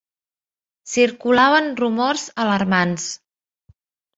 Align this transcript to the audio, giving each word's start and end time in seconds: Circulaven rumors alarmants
Circulaven 0.93 1.69
rumors 1.81 2.25
alarmants 2.47 3.07